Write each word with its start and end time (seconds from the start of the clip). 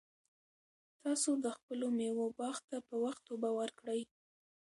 تاسو 1.01 1.31
د 1.43 1.45
خپلو 1.57 1.87
مېوو 1.97 2.25
باغ 2.39 2.57
ته 2.69 2.77
په 2.87 2.95
وخت 3.03 3.23
اوبه 3.31 3.49
ورکړئ. 3.59 4.01